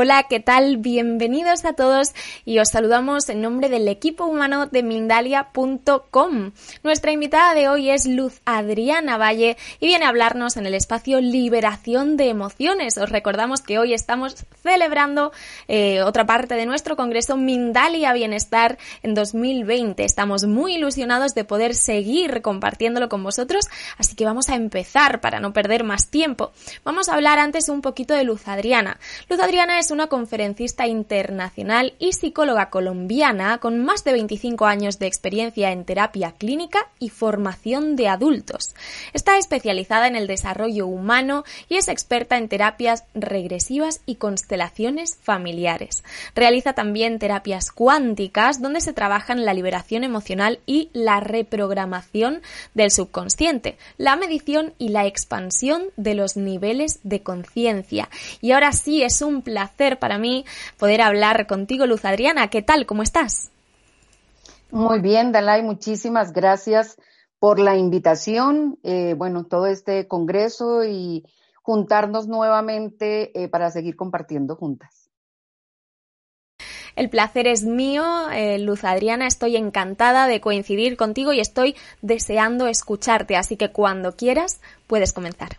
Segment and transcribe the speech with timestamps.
[0.00, 0.76] Hola, ¿qué tal?
[0.76, 2.12] Bienvenidos a todos
[2.44, 6.52] y os saludamos en nombre del equipo humano de Mindalia.com.
[6.84, 11.20] Nuestra invitada de hoy es Luz Adriana Valle y viene a hablarnos en el espacio
[11.20, 12.96] Liberación de Emociones.
[12.96, 15.32] Os recordamos que hoy estamos celebrando
[15.66, 20.04] eh, otra parte de nuestro congreso Mindalia Bienestar en 2020.
[20.04, 23.64] Estamos muy ilusionados de poder seguir compartiéndolo con vosotros,
[23.96, 26.52] así que vamos a empezar para no perder más tiempo.
[26.84, 29.00] Vamos a hablar antes un poquito de Luz Adriana.
[29.28, 35.06] Luz Adriana es una conferencista internacional y psicóloga colombiana con más de 25 años de
[35.06, 38.74] experiencia en terapia clínica y formación de adultos.
[39.12, 46.04] Está especializada en el desarrollo humano y es experta en terapias regresivas y constelaciones familiares.
[46.34, 52.42] Realiza también terapias cuánticas donde se trabajan la liberación emocional y la reprogramación
[52.74, 58.08] del subconsciente, la medición y la expansión de los niveles de conciencia.
[58.40, 60.44] Y ahora sí es un placer para mí
[60.78, 62.48] poder hablar contigo, Luz Adriana.
[62.48, 62.86] ¿Qué tal?
[62.86, 63.50] ¿Cómo estás?
[64.70, 66.96] Muy bien, Dalai, muchísimas gracias
[67.38, 68.78] por la invitación.
[68.82, 71.24] Eh, bueno, todo este congreso y
[71.62, 75.08] juntarnos nuevamente eh, para seguir compartiendo juntas.
[76.96, 82.66] El placer es mío, eh, Luz Adriana, estoy encantada de coincidir contigo y estoy deseando
[82.66, 85.58] escucharte, así que cuando quieras puedes comenzar.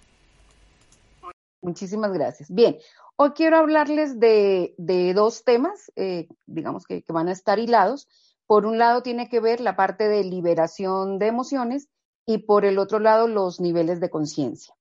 [1.61, 2.53] Muchísimas gracias.
[2.53, 2.77] Bien,
[3.21, 4.73] Hoy quiero hablarles de,
[5.13, 8.07] dos temas, eh, digamos que, van a estar hilados.
[8.47, 11.89] Por un lado tiene que ver la parte de liberación de emociones
[12.25, 14.73] y por el otro lado los niveles de conciencia.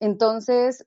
[0.00, 0.84] Entonces,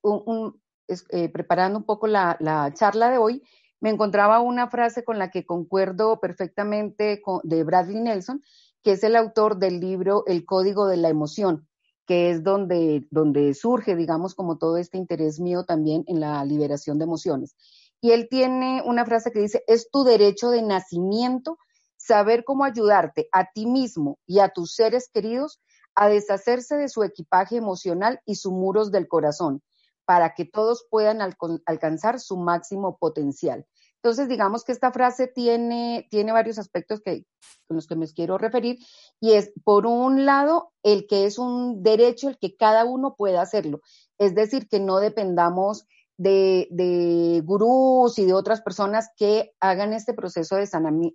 [1.12, 3.41] eh, preparando un poco la, la, charla de hoy,
[3.79, 8.44] me encontraba una frase con la que concuerdo perfectamente de Bradley Nelson,
[8.84, 11.69] que es el autor del libro El Código de la Emoción
[12.07, 16.97] que es donde, donde surge, digamos, como todo este interés mío también en la liberación
[16.97, 17.56] de emociones.
[18.00, 21.57] Y él tiene una frase que dice, es tu derecho de nacimiento
[21.97, 25.59] saber cómo ayudarte a ti mismo y a tus seres queridos
[25.96, 29.62] a deshacerse de su equipaje emocional y sus muros del corazón,
[30.06, 31.35] para que todos puedan al
[31.66, 33.66] alcanzar su máximo potencial.
[34.02, 37.25] Entonces, digamos que esta frase tiene, tiene varios aspectos que,
[37.68, 38.78] con los que me quiero referir,
[39.19, 43.41] y es, por un lado, el que es un derecho, el que cada uno pueda
[43.41, 43.81] hacerlo.
[44.18, 45.85] Es decir, que no dependamos
[46.18, 50.68] de, de gurús y de otras personas que hagan este proceso de,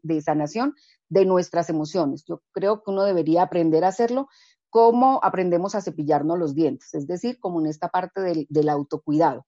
[0.03, 0.75] de sanación
[1.09, 2.25] de nuestras emociones.
[2.25, 4.29] Yo creo que uno debería aprender a hacerlo
[4.71, 9.45] como aprendemos a cepillarnos los dientes, es decir, como en esta parte del, del autocuidado.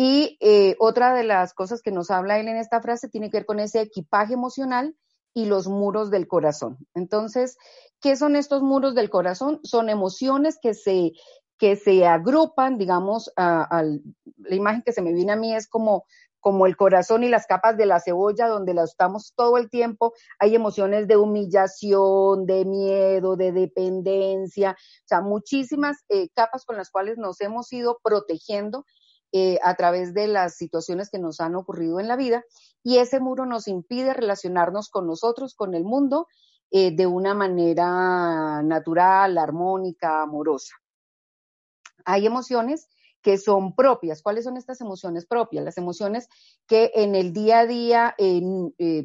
[0.00, 3.38] Y eh, otra de las cosas que nos habla él en esta frase tiene que
[3.38, 4.94] ver con ese equipaje emocional
[5.34, 6.78] y los muros del corazón.
[6.94, 7.58] Entonces,
[8.00, 9.58] ¿qué son estos muros del corazón?
[9.64, 11.14] Son emociones que se,
[11.58, 13.82] que se agrupan, digamos, a,
[14.36, 16.04] la imagen que se me viene a mí es como,
[16.38, 20.14] como el corazón y las capas de la cebolla, donde la estamos todo el tiempo.
[20.38, 26.88] Hay emociones de humillación, de miedo, de dependencia, o sea, muchísimas eh, capas con las
[26.88, 28.84] cuales nos hemos ido protegiendo
[29.32, 32.44] eh, a través de las situaciones que nos han ocurrido en la vida
[32.82, 36.28] y ese muro nos impide relacionarnos con nosotros, con el mundo,
[36.70, 40.74] eh, de una manera natural, armónica, amorosa.
[42.06, 42.88] Hay emociones
[43.20, 44.22] que son propias.
[44.22, 45.62] ¿Cuáles son estas emociones propias?
[45.62, 46.28] Las emociones
[46.66, 48.40] que en el día a día eh,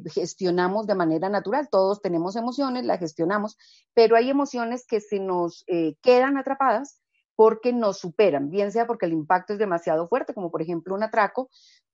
[0.06, 1.68] gestionamos de manera natural.
[1.70, 3.58] Todos tenemos emociones, las gestionamos,
[3.94, 5.66] pero hay emociones que se nos
[6.02, 7.03] quedan atrapadas
[7.36, 11.04] porque nos superan, bien sea porque el impacto es demasiado fuerte, como por ejemplo un
[11.04, 11.50] atraco,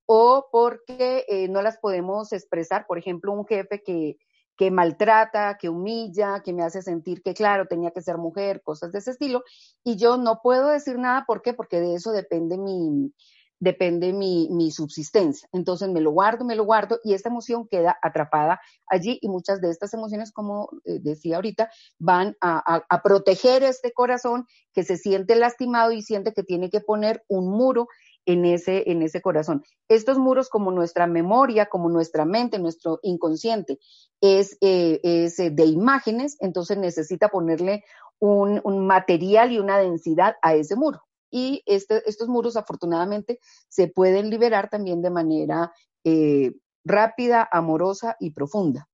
[0.06, 4.18] o porque eh, no las podemos expresar, por ejemplo, un jefe que,
[4.58, 8.92] que maltrata, que humilla, que me hace sentir que, claro, tenía que ser mujer, cosas
[8.92, 9.44] de ese estilo,
[9.84, 11.54] y yo no puedo decir nada, ¿por qué?
[11.54, 13.14] Porque de eso depende mi,
[13.60, 15.48] depende mi, mi subsistencia.
[15.52, 19.62] Entonces me lo guardo, me lo guardo, y esta emoción queda atrapada allí, y muchas
[19.62, 25.36] de estas emociones, como eh, decía ahorita, van a, proteger este corazón que se siente
[25.36, 27.88] lastimado y siente que tiene que poner un muro
[28.26, 29.64] en ese, en ese corazón.
[29.88, 33.80] Estos muros, como nuestra memoria, como nuestra mente, nuestro inconsciente,
[34.22, 37.84] es, eh, es eh, de imágenes, entonces necesita ponerle
[38.20, 41.02] un, material y una densidad a ese muro.
[41.31, 45.72] Y este, estos muros, afortunadamente, se pueden liberar también de manera
[46.04, 46.54] eh,
[46.84, 48.88] rápida, amorosa y profunda.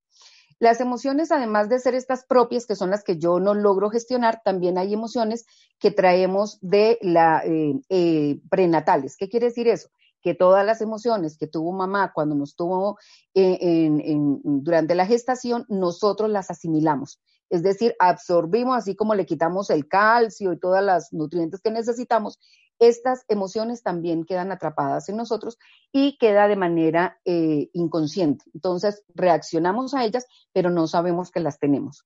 [0.60, 4.42] Las emociones, además de ser estas propias, que son las que yo no logro gestionar,
[4.44, 5.46] también hay emociones
[5.80, 9.18] que traemos de la eh, eh, prenatales.
[9.18, 9.90] ¿Qué quiere decir eso?
[10.22, 12.98] Que todas las emociones que tuvo mamá cuando nos tuvo
[13.34, 17.20] durante la gestación, nosotros las asimilamos.
[17.56, 22.38] Es decir, absorbimos, así como le quitamos el calcio y todas las nutrientes que necesitamos,
[22.80, 25.57] estas emociones también quedan atrapadas en nosotros
[25.94, 28.44] y queda de manera eh, inconsciente.
[28.54, 32.06] Entonces, reaccionamos a ellas, pero no sabemos que las tenemos.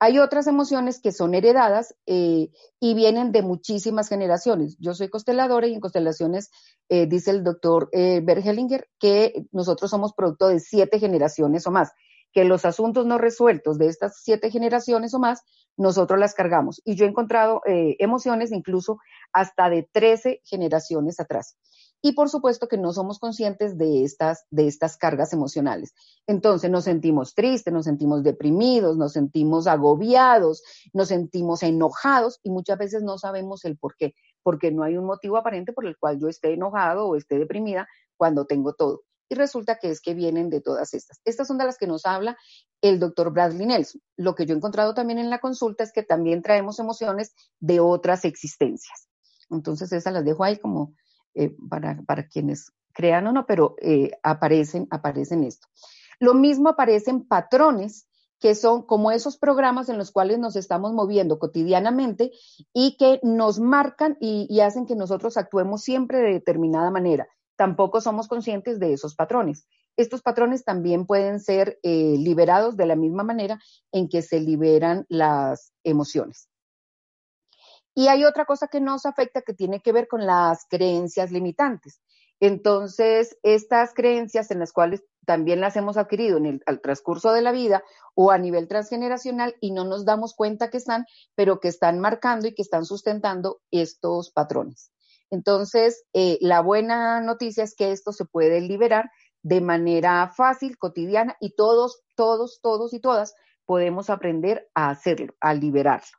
[0.00, 4.76] Hay otras emociones que son heredadas eh, y vienen de muchísimas generaciones.
[4.78, 6.50] Yo soy consteladora y en constelaciones
[6.88, 11.92] eh, dice el doctor eh, Bergelinger que nosotros somos producto de siete generaciones o más
[12.32, 15.42] que los asuntos no resueltos de estas siete generaciones o más,
[15.76, 16.80] nosotros las cargamos.
[16.84, 18.98] Y yo he encontrado eh, emociones incluso
[19.32, 21.56] hasta de 13 generaciones atrás.
[22.00, 25.94] Y por supuesto que no somos conscientes de estas, de estas cargas emocionales.
[26.28, 32.78] Entonces nos sentimos tristes, nos sentimos deprimidos, nos sentimos agobiados, nos sentimos enojados y muchas
[32.78, 34.14] veces no sabemos el por qué,
[34.44, 37.88] porque no hay un motivo aparente por el cual yo esté enojado o esté deprimida
[38.16, 41.20] cuando tengo todo y resulta que es que vienen de todas estas.
[41.24, 42.36] Estas son de las que nos habla
[42.80, 44.00] el doctor Bradley Nelson.
[44.16, 47.80] Lo que yo he encontrado también en la consulta es que también traemos emociones de
[47.80, 49.08] otras existencias.
[49.50, 50.94] Entonces, esas las dejo ahí como
[51.34, 55.68] eh, para, para, quienes crean o no, pero eh, aparecen, aparecen esto.
[56.20, 58.06] Lo mismo aparecen patrones
[58.40, 62.30] que son como esos programas en los cuales nos estamos moviendo cotidianamente
[62.72, 67.28] y que nos marcan y, y hacen que nosotros actuemos siempre de determinada manera
[67.58, 69.66] tampoco somos conscientes de esos patrones.
[69.96, 73.58] Estos patrones también pueden ser eh, liberados de la misma manera
[73.90, 76.48] en que se liberan las emociones.
[77.96, 82.00] Y hay otra cosa que nos afecta que tiene que ver con las creencias limitantes.
[82.38, 87.82] Entonces, estas creencias en las cuales también las hemos adquirido al transcurso de la vida
[88.14, 92.46] o a nivel transgeneracional y no nos damos cuenta que están, pero que están marcando
[92.46, 94.92] y que están sustentando estos patrones.
[95.30, 99.10] Entonces, eh, la buena noticia es que esto se puede liberar
[99.42, 103.34] de manera fácil, cotidiana, y todos, todos, todos y todas
[103.64, 106.18] podemos aprender a hacerlo, a liberarlo.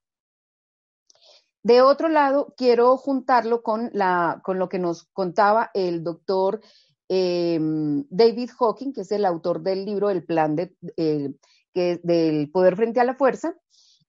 [1.63, 6.61] De otro lado, quiero juntarlo con, la, con lo que nos contaba el doctor
[7.09, 7.59] eh,
[8.09, 11.33] David Hawking, que es el autor del libro El plan de, eh,
[11.73, 13.56] del poder frente a la fuerza,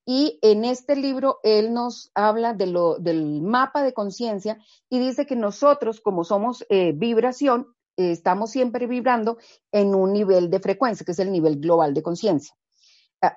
[0.06, 4.58] y en este libro él nos habla de lo, del mapa de conciencia
[4.88, 9.38] y dice que nosotros, como somos eh, vibración, eh, estamos siempre vibrando
[9.72, 12.54] en un nivel de frecuencia, que es el nivel global de conciencia.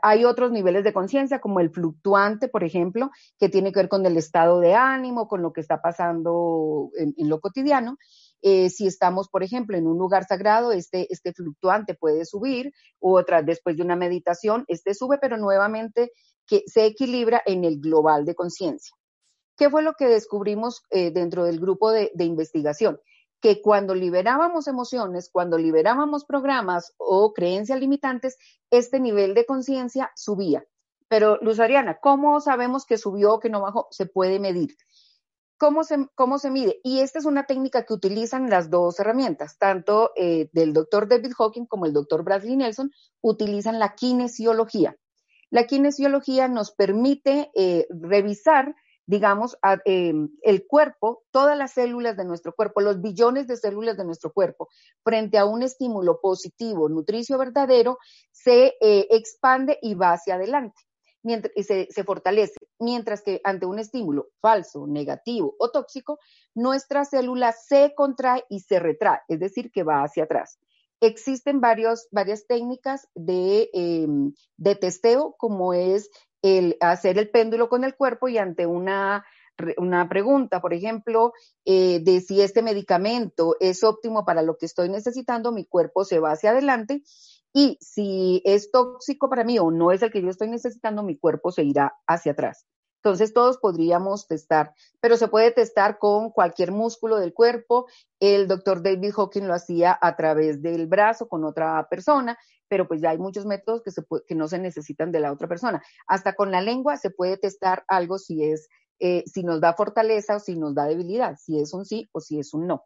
[0.01, 4.05] Hay otros niveles de conciencia, como el fluctuante, por ejemplo, que tiene que ver con
[4.05, 7.97] el estado de ánimo, con lo que está pasando en, lo cotidiano.
[8.41, 12.71] Eh, si estamos, por ejemplo, en un lugar sagrado, este, este fluctuante puede subir,
[13.01, 16.13] u otra, después de una meditación, este sube, pero nuevamente
[16.47, 18.95] que se equilibra en el global de conciencia.
[19.57, 22.99] ¿Qué fue lo que descubrimos eh, dentro del grupo de, investigación?
[23.39, 28.37] que cuando liberábamos emociones, cuando liberábamos programas o creencias limitantes,
[28.71, 30.63] este nivel de conciencia subía.
[31.09, 33.89] Pero, Luz Ariana, ¿cómo sabemos que subió o que no bajó?
[33.91, 34.77] Se puede medir.
[35.57, 36.79] ¿Cómo se, ¿Cómo se mide?
[36.83, 41.33] Y esta es una técnica que utilizan las dos herramientas, tanto eh, del doctor David
[41.37, 42.91] Hawking como el doctor Bradley Nelson,
[43.21, 44.95] utilizan la kinesiología.
[45.53, 49.55] La kinesiología nos permite eh, revisar, digamos,
[49.85, 54.33] eh, el cuerpo, todas las células de nuestro cuerpo, los billones de células de nuestro
[54.33, 54.69] cuerpo,
[55.03, 57.99] frente a un estímulo positivo, nutricio verdadero,
[58.31, 60.81] se eh, expande y va hacia adelante.
[61.21, 66.17] Mientras, se, se, fortalece, mientras que ante un estímulo falso, negativo o tóxico,
[66.55, 70.57] nuestra célula se contrae y se retrae, es decir, que va hacia atrás.
[71.05, 74.07] Existen varios, varias técnicas de, eh,
[74.57, 76.09] de testeo, como es
[76.41, 79.23] el hacer el péndulo con el cuerpo y ante una
[79.77, 81.33] una pregunta, por ejemplo,
[81.65, 86.19] eh, de si este medicamento es óptimo para lo que estoy necesitando, mi cuerpo se
[86.19, 87.03] va hacia adelante
[87.53, 91.17] y si es tóxico para mí o no es el que yo estoy necesitando, mi
[91.17, 92.65] cuerpo se irá hacia atrás.
[93.03, 97.85] Entonces todos podríamos testar, pero se puede testar con cualquier músculo del cuerpo.
[98.21, 102.37] El doctor David Hawking lo hacía a través del brazo con otra persona,
[102.69, 105.49] pero pues ya hay muchos métodos que, se que no se necesitan de la otra
[105.49, 105.83] persona.
[106.07, 108.69] Hasta con la lengua se puede testar algo si es,
[108.99, 112.21] eh, si nos da fortaleza o si nos da debilidad, si es un sí o
[112.21, 112.85] si es un no.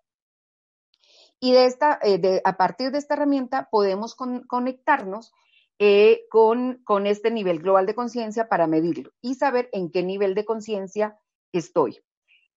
[1.40, 5.32] Y de esta, eh, de, a partir de esta herramienta podemos con, conectarnos
[5.80, 10.34] eh, con, con este nivel global de conciencia para medirlo y saber en qué nivel
[10.36, 11.20] de conciencia
[11.52, 12.00] estoy.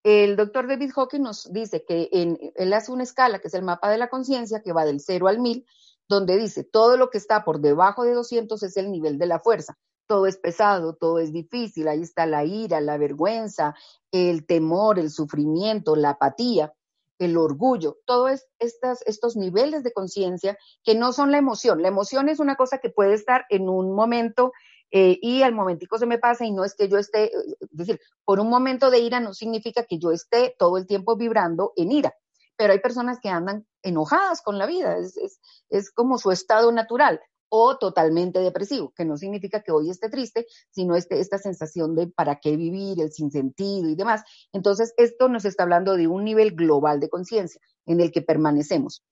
[0.03, 3.91] El doctor David Hawking nos dice que él hace una escala, que es el mapa
[3.91, 5.67] de la conciencia, que va del 0 al 1000,
[6.09, 9.39] donde dice todo lo que está por debajo de 200 es el nivel de la
[9.39, 9.79] fuerza.
[10.07, 13.75] Todo es pesado, todo es difícil, ahí está la ira, la vergüenza,
[14.11, 16.73] el temor, el sufrimiento, la apatía
[17.21, 21.83] el orgullo, todos estas, estos niveles de conciencia que no son la emoción.
[21.83, 24.53] La emoción es una cosa que puede estar en un momento
[24.91, 27.69] eh, y al momentico se me pasa y no es que yo esté, eh, es
[27.71, 31.73] decir, por un momento de ira no significa que yo esté todo el tiempo vibrando
[31.77, 32.15] en ira,
[32.57, 36.73] pero hay personas que andan enojadas con la vida, es, es, es como su estado
[36.73, 41.95] natural o totalmente depresivo, que no significa que hoy esté triste, sino este, esta sensación
[41.95, 44.23] de para qué vivir, el sinsentido y demás.
[44.53, 49.03] Entonces, esto nos está hablando de un nivel global de conciencia en el que permanecemos.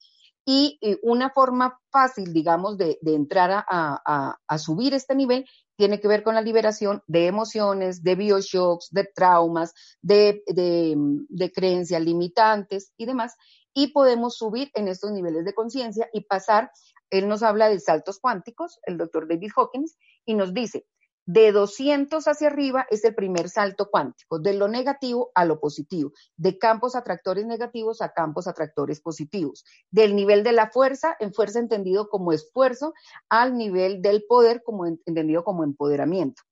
[0.51, 5.45] Y, una forma fácil, digamos, de, entrar a, a, a, subir este nivel
[5.77, 10.97] tiene que ver con la liberación de emociones, de bioshocks, de traumas, de, de,
[11.29, 13.37] de creencias limitantes y demás.
[13.75, 16.71] Y podemos subir en estos niveles de conciencia y pasar
[17.11, 20.87] él nos habla de saltos cuánticos, el doctor David Hawkins, y nos dice,
[21.25, 26.13] de 200 hacia arriba es el primer salto cuántico, de lo negativo a lo positivo,
[26.37, 31.59] de campos atractores negativos a campos atractores positivos, del nivel de la fuerza, en fuerza
[31.59, 32.95] entendido como esfuerzo,
[33.29, 36.43] al nivel del poder como entendido como empoderamiento.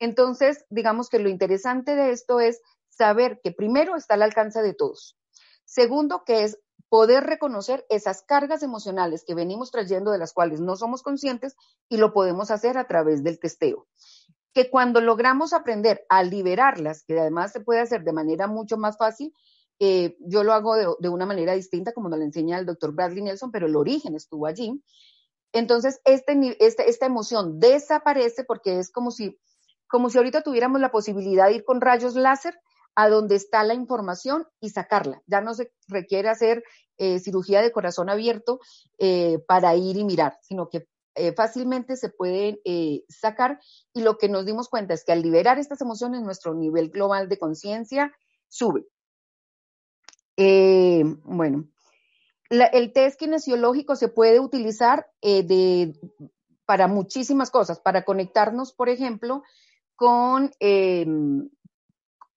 [0.00, 4.74] Entonces, digamos que lo interesante de esto es saber que primero está al alcance de
[4.74, 5.16] todos.
[5.66, 6.58] Segundo, que es
[6.88, 11.56] poder reconocer esas cargas emocionales que venimos trayendo de las cuales no somos conscientes
[11.88, 13.86] y lo podemos hacer a través del testeo.
[14.54, 18.96] Que cuando logramos aprender a liberarlas, que además se puede hacer de manera mucho más
[18.96, 19.34] fácil,
[19.78, 23.22] eh, yo lo hago de, una manera distinta, como nos lo enseña el doctor Bradley
[23.22, 24.82] Nelson, pero el origen estuvo allí.
[25.52, 29.38] Entonces, este, este, esta emoción desaparece porque es como si,
[29.88, 32.58] como si ahorita tuviéramos la posibilidad de ir con rayos láser
[32.96, 35.22] a donde está la información y sacarla.
[35.26, 36.64] Ya no se requiere hacer
[36.96, 38.58] eh, cirugía de corazón abierto
[38.98, 42.58] eh, para ir y mirar, sino que eh, fácilmente se pueden
[43.08, 43.60] sacar
[43.92, 47.28] y lo que nos dimos cuenta es que al liberar estas emociones nuestro nivel global
[47.28, 48.12] de conciencia
[48.48, 48.86] sube.
[50.36, 51.68] Bueno,
[52.50, 55.98] el test kinesiológico se puede utilizar de,
[56.66, 59.42] para muchísimas cosas, para conectarnos, por ejemplo,
[59.96, 61.48] con em,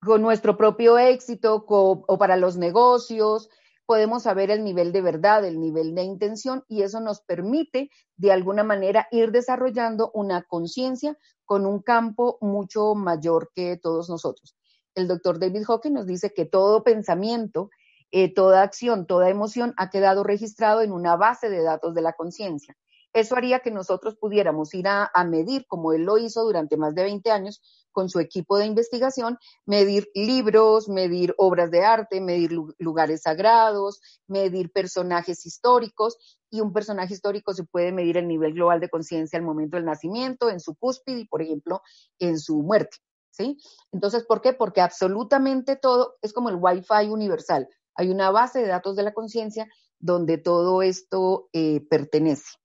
[0.01, 3.49] con nuestro propio éxito o para los negocios,
[3.89, 8.31] podemos saber el nivel de verdad, el nivel de intención y eso nos permite de
[8.31, 14.55] alguna manera ir desarrollando una conciencia con un campo mucho mayor que todos nosotros.
[14.93, 17.71] El doctor David Hawking nos dice que todo pensamiento,
[18.11, 22.13] eh, toda acción, toda emoción ha quedado registrado en una base de datos de la
[22.13, 22.77] conciencia.
[23.13, 27.03] Eso haría que nosotros pudiéramos ir a, medir, como él lo hizo durante más de
[27.03, 27.61] 20 años
[27.91, 34.71] con su equipo de investigación, medir libros, medir obras de arte, medir lugares sagrados, medir
[34.71, 36.17] personajes históricos.
[36.51, 39.85] Y un personaje histórico se puede medir el nivel global de conciencia al momento del
[39.85, 41.81] nacimiento, en su cúspide y, por ejemplo,
[42.19, 42.97] en su muerte.
[43.31, 43.57] ¿Sí?
[43.91, 44.53] Entonces, ¿por qué?
[44.53, 47.69] Porque absolutamente todo es como el Wi-Fi universal.
[47.95, 49.67] Hay una base de datos de la conciencia
[49.99, 52.58] donde todo esto eh, pertenece.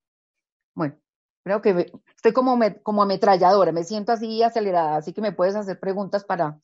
[1.44, 5.54] Creo que estoy como, me, como ametralladora, me siento así acelerada, así que me puedes
[5.54, 6.58] hacer preguntas para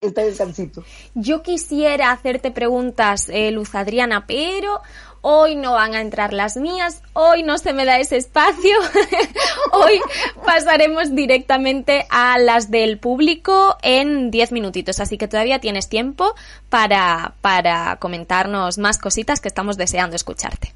[0.00, 0.82] este descansito.
[1.14, 4.80] Yo quisiera hacerte preguntas, eh, Luz Adriana, pero
[5.20, 8.78] hoy no van a entrar las mías, hoy no se me da ese espacio,
[9.72, 10.00] hoy
[10.44, 16.34] pasaremos directamente a las del público en 10 minutitos, así que todavía tienes tiempo
[16.70, 20.75] para, para comentarnos más cositas que estamos deseando escucharte.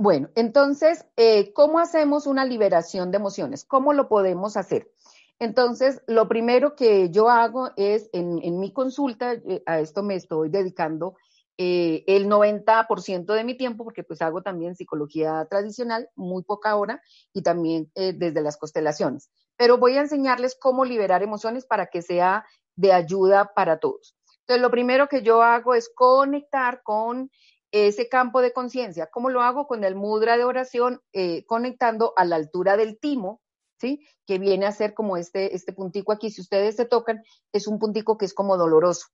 [0.00, 3.64] Bueno, entonces, eh, ¿cómo hacemos una liberación de emociones?
[3.64, 4.92] ¿Cómo lo podemos hacer?
[5.40, 10.50] Entonces, lo primero que yo hago es, en, mi consulta, eh, a esto me estoy
[10.50, 11.16] dedicando
[11.56, 17.02] eh, el 90% de mi tiempo, porque pues hago también psicología tradicional, muy poca hora,
[17.32, 19.32] y también desde las constelaciones.
[19.56, 24.14] Pero voy a enseñarles cómo liberar emociones para que sea de ayuda para todos.
[24.42, 27.32] Entonces, lo primero que yo hago es conectar con
[27.72, 29.08] ese campo de conciencia.
[29.12, 29.66] ¿Cómo lo hago?
[29.66, 33.40] Con el mudra de oración, eh, conectando a la altura del timo,
[33.78, 34.06] ¿sí?
[34.26, 36.30] Que viene a ser como este, este puntico aquí.
[36.30, 37.22] Si ustedes se tocan,
[37.52, 39.06] es un puntico que es como doloroso.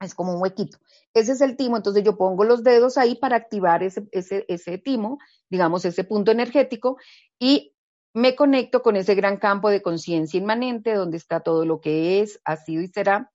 [0.00, 0.78] Es como un huequito.
[1.14, 4.78] Ese es el timo, entonces yo pongo los dedos ahí para activar ese, ese, ese
[4.78, 6.96] timo, digamos, ese punto energético,
[7.38, 7.74] y
[8.14, 12.40] me conecto con ese gran campo de conciencia inmanente, donde está todo lo que es,
[12.44, 13.30] ha sido y será,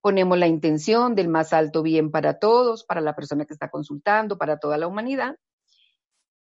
[0.00, 4.38] ponemos la intención del más alto bien para todos, para la persona que está consultando,
[4.38, 5.36] para toda la humanidad,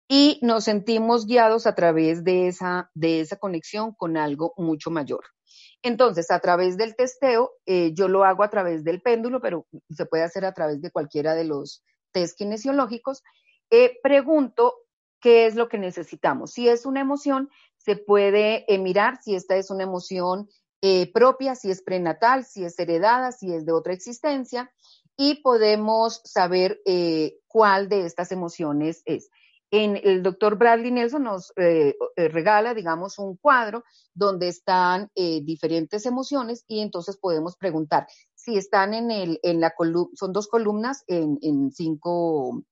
[0.08, 5.24] y nos sentimos guiados a través de esa, de esa conexión con algo mucho mayor.
[5.82, 10.06] Entonces, a través del testeo, eh, yo lo hago a través del péndulo, pero se
[10.06, 13.24] puede hacer a través de cualquiera de los test kinesiológicos.
[13.70, 14.76] Eh, pregunto
[15.22, 16.52] qué es lo que necesitamos.
[16.52, 20.50] Si es una emoción, se puede eh, mirar si esta es una emoción
[21.14, 24.72] propia, si es prenatal, si es heredada, si es de otra existencia,
[25.18, 26.80] y podemos saber
[27.48, 29.30] cuál de estas emociones es
[29.72, 33.84] en el doctor Bradley Nelson nos eh, eh, regala, digamos, un cuadro
[34.14, 39.72] donde están eh, diferentes emociones y entonces podemos preguntar si están en, el, en la
[39.72, 42.64] columna, son dos columnas en, en cinco,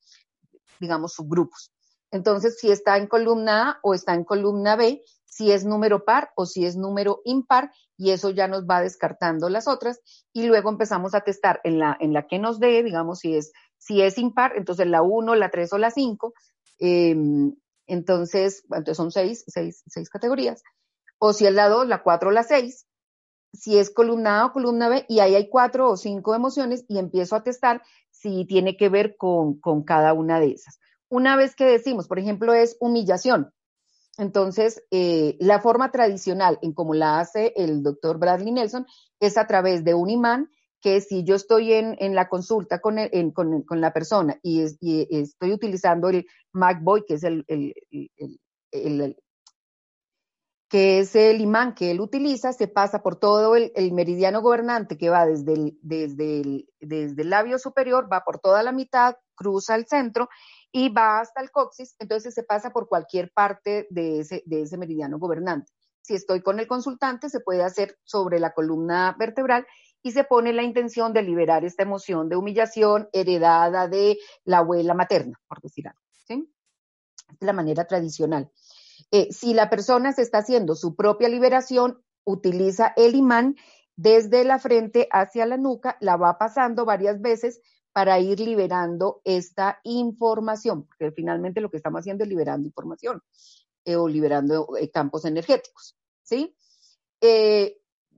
[0.79, 1.71] digamos, subgrupos.
[2.09, 6.31] Entonces, si está en columna A o está en columna B, si es número par
[6.35, 9.99] o si es número impar, y eso ya nos va descartando las otras,
[10.33, 13.51] y luego empezamos a testar en la, en la que nos dé, digamos, si es,
[13.77, 16.33] si es impar, entonces la 1, la 3 o la 5,
[16.79, 17.55] Em,
[17.87, 20.63] entonces, entonces son seis, seis, seis categorías.
[21.19, 22.85] O si es la 2, la 4 o la 6.
[23.53, 26.99] Si es columna A o columna B, y ahí hay cuatro o cinco emociones y
[26.99, 27.81] empiezo a testar
[28.11, 30.79] si tiene que ver con, con cada una de esas.
[31.09, 33.53] Una vez que decimos, por ejemplo, es humillación.
[34.17, 38.85] Entonces, eh, la forma tradicional en como la hace el doctor Bradley Nelson
[39.19, 40.49] es a través de un imán
[40.81, 42.97] que si yo estoy en, en la consulta con,
[43.33, 47.73] con, con, la persona y, estoy utilizando el MacBoy, que es el, el,
[48.71, 49.17] el,
[50.69, 55.09] que es el imán que él utiliza, se pasa por todo el, meridiano gobernante que
[55.09, 59.75] va desde el, desde, el, desde el labio superior, va por toda la mitad, cruza
[59.75, 60.29] el centro
[60.71, 64.77] y va hasta el coxis, entonces se pasa por cualquier parte de ese, de ese
[64.77, 65.71] meridiano gobernante.
[66.01, 69.65] Si estoy con el consultante, se puede hacer sobre la columna vertebral
[70.01, 74.93] y se pone la intención de liberar esta emoción de humillación heredada de la abuela
[74.93, 75.99] materna, por decir algo.
[76.29, 78.49] Es la manera tradicional.
[79.11, 83.55] Eh, si la persona se está haciendo su propia liberación, utiliza el imán
[83.95, 87.61] desde la frente hacia la nuca, la va pasando varias veces
[87.97, 93.23] para ir liberando esta información, porque finalmente lo que estamos haciendo es liberando información
[93.85, 96.55] eh, o liberando eh, campos energéticos, ¿sí?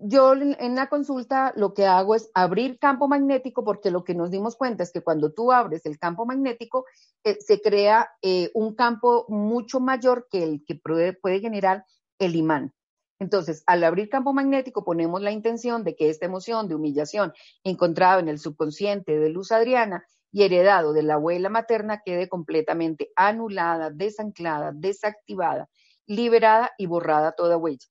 [0.01, 4.31] yo en la consulta lo que hago es abrir campo magnético porque lo que nos
[4.31, 6.85] dimos cuenta es que cuando tú abres el campo magnético
[7.23, 11.85] eh, se crea eh, un campo mucho mayor que el que puede, generar
[12.17, 12.73] el imán.
[13.19, 18.19] Entonces, al abrir campo magnético ponemos la intención de que esta emoción de humillación encontrada
[18.19, 23.89] en el subconsciente de Luz Adriana y heredado de la abuela materna quede completamente anulada,
[23.89, 25.69] desanclada, desactivada,
[26.07, 27.87] liberada y borrada toda huella.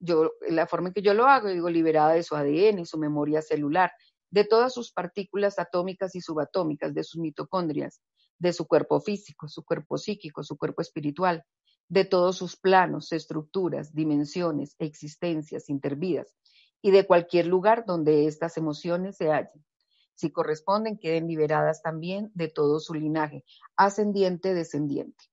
[0.00, 3.42] Yo, la forma en que yo lo hago, digo, liberada de su ADN, su memoria
[3.42, 3.92] celular,
[4.30, 8.00] de todas sus partículas atómicas y subatómicas, de sus mitocondrias,
[8.38, 11.44] de su cuerpo físico, su cuerpo psíquico, su cuerpo espiritual,
[11.88, 16.36] de todos sus planos, estructuras, dimensiones, existencias intervidas
[16.82, 19.64] y de cualquier lugar donde estas emociones se hallen.
[20.14, 23.44] Si corresponden, queden liberadas también de todo su linaje,
[23.76, 25.24] ascendiente, descendiente.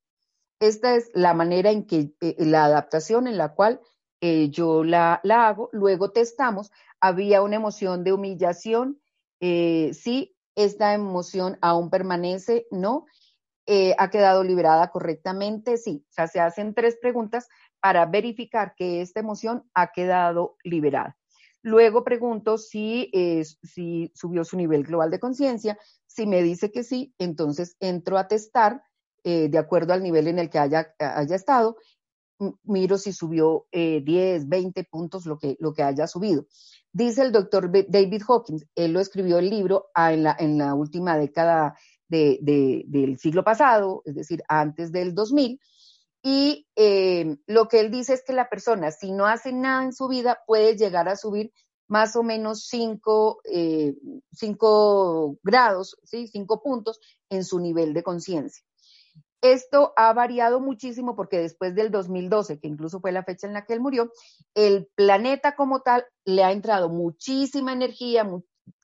[0.60, 3.82] Esta es la manera en que eh, la adaptación en la cual
[4.22, 9.02] eh, yo la, la, hago, luego testamos, había una emoción de humillación,
[9.40, 13.06] eh, sí, esta emoción aún permanece, no,
[13.66, 17.48] eh, ha quedado liberada correctamente, sí, o sea, se hacen tres preguntas
[17.80, 21.18] para verificar que esta emoción ha quedado liberada.
[21.62, 23.10] Luego pregunto si,
[23.64, 25.80] si subió su nivel global de conciencia.
[26.06, 28.84] Si me dice que sí, entonces entro a testar
[29.24, 31.78] de acuerdo al nivel en el que haya, haya estado
[32.64, 36.46] miro si subió 10, eh, 20 puntos, lo que, lo que haya subido.
[36.92, 41.76] Dice el doctor David Hawkins, él lo escribió el libro ah, en la última década
[42.08, 45.60] del siglo pasado, es decir, antes del 2000,
[46.28, 49.94] y eh, lo que él dice es que la persona, si no hace nada en
[49.94, 51.54] su vida, puede llegar a subir
[51.88, 53.94] más o menos 5 eh,
[55.44, 56.28] grados, ¿sí?
[56.28, 58.64] 5 puntos en su nivel de conciencia.
[59.42, 63.66] Esto ha variado muchísimo porque después del 2012, que incluso fue la fecha en la
[63.66, 64.12] que él murió,
[64.56, 68.28] el planeta como tal le ha entrado muchísima energía,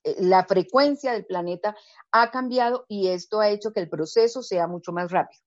[0.04, 1.76] la frecuencia del planeta
[2.12, 5.42] ha cambiado y esto ha hecho que el proceso sea mucho más rápido.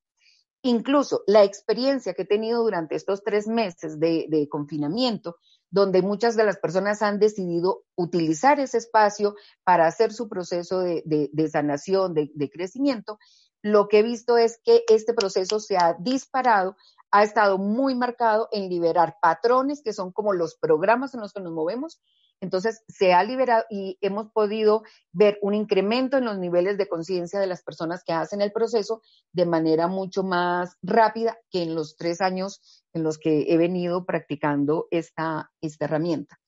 [0.63, 5.37] Incluso la experiencia que he tenido durante estos tres meses de, confinamiento,
[5.71, 11.49] donde muchas de las personas han decidido utilizar ese espacio para hacer su proceso de,
[11.53, 13.19] sanación, de crecimiento,
[13.65, 16.77] lo que he visto es que este proceso se ha disparado,
[17.11, 21.41] ha estado muy marcado en liberar patrones que son como los programas en los que
[21.41, 21.99] nos movemos.
[22.41, 27.41] Entonces, se ha liberado y hemos podido ver un incremento en los niveles de conciencia
[27.41, 31.97] de las personas que hacen el proceso de manera mucho más rápida que en los
[31.97, 36.39] tres años en los que he venido practicando esta, esta herramienta.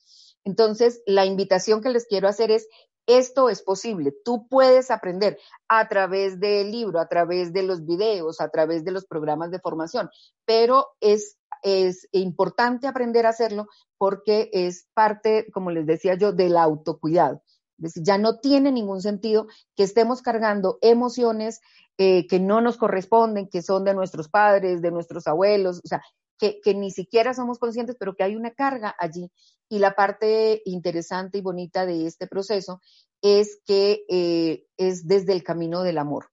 [0.44, 2.68] Entonces, la invitación que les quiero hacer es,
[3.06, 5.38] esto es posible, tú puedes aprender
[5.68, 9.60] a través del libro, a través de los videos, a través de los programas de
[9.60, 10.10] formación,
[10.44, 16.56] pero es, es importante aprender a hacerlo porque es parte, como les decía yo, del
[16.56, 17.42] autocuidado.
[17.78, 21.60] Es decir, ya no tiene ningún sentido que estemos cargando emociones
[21.98, 26.02] eh, que no nos corresponden, que son de nuestros padres, de nuestros abuelos, o sea,
[26.38, 29.30] que, ni siquiera somos conscientes, pero que hay una carga allí.
[29.68, 32.80] Y la parte interesante y bonita de este proceso
[33.22, 36.30] es que eh, es desde el camino del amor.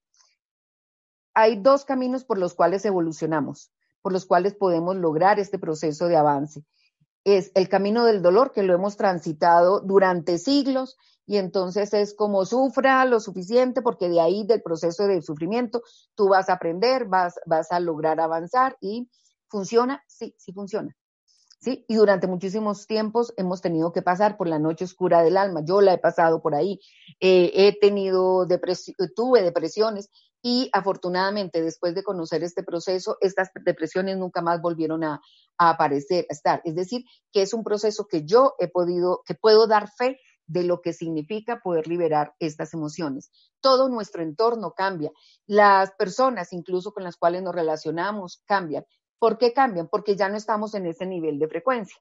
[1.34, 6.16] Hay dos caminos por los cuales evolucionamos, por los cuales podemos lograr este proceso de
[6.16, 6.64] avance.
[7.24, 12.44] Es el camino del dolor, que lo hemos transitado durante siglos, y entonces es como
[12.44, 15.82] sufra lo suficiente, porque de ahí del proceso de sufrimiento
[16.14, 19.08] tú vas a aprender, vas, vas a lograr avanzar y
[19.54, 20.02] ¿Funciona?
[20.08, 20.96] Sí, sí funciona.
[21.60, 21.84] ¿Sí?
[21.86, 25.60] Y durante muchísimos tiempos hemos tenido que pasar por la noche oscura del alma.
[25.64, 26.80] Yo la he pasado por ahí.
[27.20, 30.10] Eh, he tenido depresión, tuve depresiones
[30.42, 35.20] y afortunadamente después de conocer este proceso, estas depresiones nunca más volvieron a,
[35.56, 36.60] a aparecer, a estar.
[36.64, 40.64] Es decir, que es un proceso que yo he podido, que puedo dar fe de
[40.64, 43.30] lo que significa poder liberar estas emociones.
[43.60, 45.12] Todo nuestro entorno cambia.
[45.46, 48.84] Las personas, incluso con las cuales nos relacionamos, cambian.
[49.18, 49.88] ¿Por qué cambian?
[49.88, 51.96] Porque ya no estamos en ese nivel de frecuencia.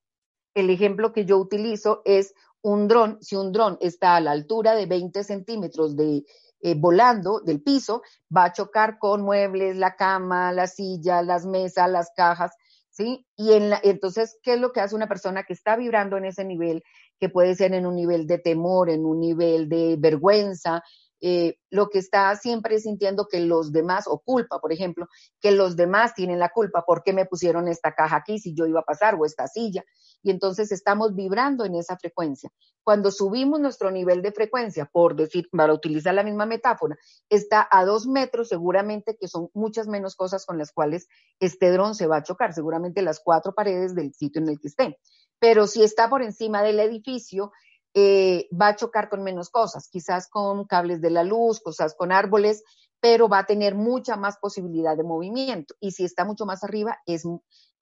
[0.54, 3.18] El ejemplo que yo utilizo es un dron.
[3.22, 6.24] Si un dron está a la altura de 20 centímetros de
[6.66, 8.04] eh, volando del piso,
[8.36, 12.54] va a chocar con muebles, la cama, la silla, las mesas, las cajas,
[12.90, 13.28] ¿sí?
[13.36, 16.82] Y entonces, ¿qué es lo que hace una persona que está vibrando en ese nivel,
[17.20, 20.84] que puede ser en un nivel de temor, en un nivel de vergüenza,
[21.26, 25.08] eh, lo que está siempre sintiendo que los demás, o culpa, por ejemplo,
[25.40, 28.66] que los demás tienen la culpa, ¿por qué me pusieron esta caja aquí si yo
[28.66, 29.86] iba a pasar o esta silla?
[30.22, 32.52] Y entonces estamos vibrando en esa frecuencia.
[32.84, 36.98] Cuando subimos nuestro nivel de frecuencia, por decir, para utilizar la misma metáfora,
[37.30, 41.08] está a dos metros, seguramente que son muchas menos cosas con las cuales
[41.40, 44.68] este dron se va a chocar, seguramente las cuatro paredes del sitio en el que
[44.68, 45.00] esté.
[45.40, 47.54] Pero si está por encima del edificio,
[47.94, 52.12] eh, va a chocar con menos cosas, quizás con cables de la luz, cosas con
[52.12, 52.64] árboles,
[53.00, 55.76] pero va a tener mucha más posibilidad de movimiento.
[55.80, 57.24] Y si está mucho más arriba, es,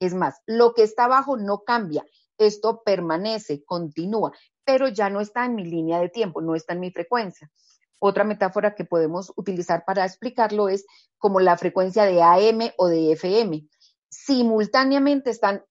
[0.00, 0.40] es más.
[0.46, 2.04] Lo que está abajo no cambia,
[2.38, 4.32] esto permanece, continúa,
[4.64, 7.50] pero ya no está en mi línea de tiempo, no está en mi frecuencia.
[7.98, 10.84] Otra metáfora que podemos utilizar para explicarlo es
[11.18, 13.68] como la frecuencia de AM o de FM
[14.12, 15.64] simultáneamente están,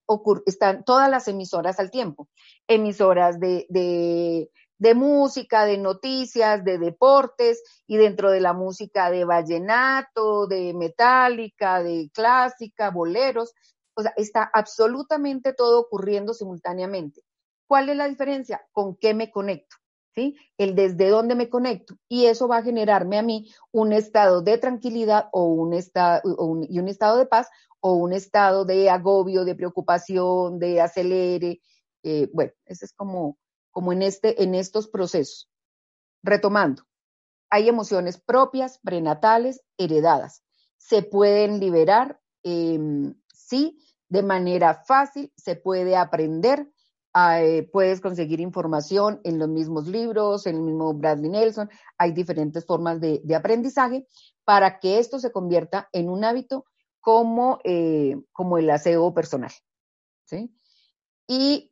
[0.47, 2.27] están todas las emisoras al tiempo,
[2.67, 4.49] emisoras de, de,
[4.79, 11.83] de, música, de noticias, de deportes y dentro de la música de vallenato, de metálica,
[11.83, 13.53] de clásica, boleros,
[13.93, 17.21] o sea, está absolutamente todo ocurriendo simultáneamente.
[17.67, 18.65] ¿Cuál es la diferencia?
[18.71, 19.75] ¿Con qué me conecto?
[20.13, 20.35] ¿Sí?
[20.57, 21.95] El desde dónde me conecto.
[22.09, 26.21] Y eso va a generarme a mí un estado de tranquilidad o un estado,
[26.69, 27.47] y un estado de paz
[27.79, 31.61] o un estado de agobio, de preocupación, de acelere.
[32.03, 33.37] Eh, bueno, ese es como,
[33.71, 35.49] como en, este, en estos procesos.
[36.23, 36.83] Retomando,
[37.49, 40.43] hay emociones propias, prenatales, heredadas.
[40.77, 46.69] Se pueden liberar, em, sí, de manera fácil, se puede aprender,
[47.71, 53.01] puedes conseguir información en los mismos libros, en el mismo Bradley Nelson, hay diferentes formas
[53.01, 54.07] de, de aprendizaje
[54.45, 56.65] para que esto se convierta en un hábito
[57.01, 59.51] como, eh, como el aseo personal.
[60.25, 60.55] ¿sí?
[61.27, 61.71] Y,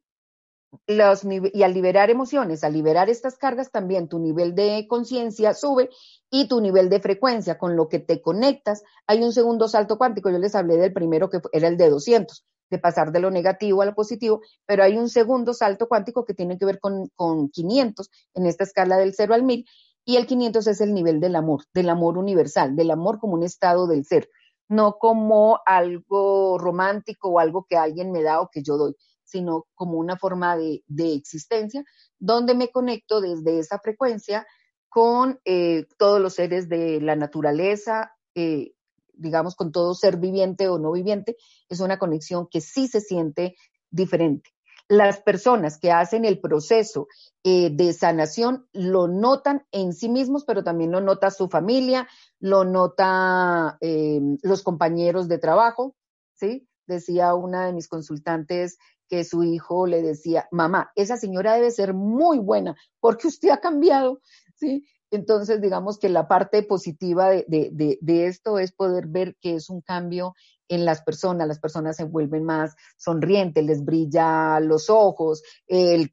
[0.87, 5.89] los, y al liberar emociones, al liberar estas cargas, también tu nivel de conciencia sube
[6.29, 8.83] y tu nivel de frecuencia con lo que te conectas.
[9.07, 12.45] Hay un segundo salto cuántico, yo les hablé del primero que era el de 200,
[12.69, 16.33] de pasar de lo negativo a lo positivo, pero hay un segundo salto cuántico que
[16.33, 19.65] tiene que ver con, con 500 en esta escala del 0 al 1000
[20.05, 23.43] y el 500 es el nivel del amor, del amor universal, del amor como un
[23.43, 24.29] estado del ser
[24.69, 29.65] no como algo romántico o algo que alguien me da o que yo doy, sino
[29.73, 31.83] como una forma de, existencia
[32.19, 34.47] donde me conecto desde esa frecuencia
[34.87, 38.73] con eh, todos los seres de la naturaleza, eh,
[39.19, 41.37] digamos, con todo ser viviente o no viviente,
[41.69, 43.55] es una conexión que sí se siente
[43.91, 44.51] diferente
[44.89, 47.07] las personas que hacen el proceso
[47.43, 52.07] eh, de sanación lo notan en sí mismos, pero también lo nota su familia,
[52.39, 55.95] lo nota eh, los compañeros de trabajo,
[56.33, 56.67] ¿sí?
[56.87, 61.93] Decía una de mis consultantes que su hijo le decía, mamá, esa señora debe ser
[61.93, 64.21] muy buena porque usted ha cambiado,
[64.55, 64.87] ¿sí?
[65.11, 69.69] Entonces, digamos que la parte positiva de, de, de, esto es poder ver que es
[69.69, 70.35] un cambio
[70.69, 75.41] en las personas, las personas se vuelven más sonrientes, les brilla los ojos,